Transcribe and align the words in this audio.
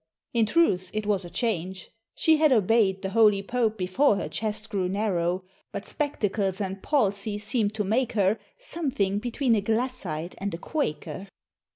In 0.33 0.47
truth 0.47 0.89
it 0.95 1.05
was 1.05 1.23
a 1.25 1.29
change! 1.29 1.91
she 2.15 2.37
had 2.37 2.51
obey'd 2.51 3.03
The 3.03 3.11
holy 3.11 3.43
Pope 3.43 3.77
before 3.77 4.15
her 4.15 4.27
chest 4.27 4.71
grew 4.71 4.89
narrow, 4.89 5.43
But 5.71 5.85
spectacles 5.85 6.59
and 6.59 6.81
palsy 6.81 7.37
seem'd 7.37 7.75
to 7.75 7.83
make 7.83 8.13
her 8.13 8.39
Something 8.57 9.19
between 9.19 9.53
a 9.55 9.61
Glassite 9.61 10.33
and 10.39 10.51
a 10.55 10.57
Quaker. 10.57 11.27